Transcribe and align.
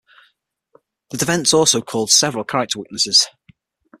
The 1.11 1.17
defense 1.17 1.53
also 1.53 1.79
called 1.79 2.09
several 2.09 2.43
character 2.43 2.79
witnesses. 2.79 3.27